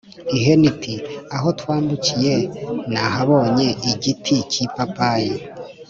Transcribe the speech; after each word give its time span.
ihene 0.37 0.65
iti: 0.71 0.95
“aho 1.35 1.47
twambukiye, 1.59 2.33
nahabonye 2.91 3.67
igiti 3.91 4.35
k’ipapayi 4.51 5.35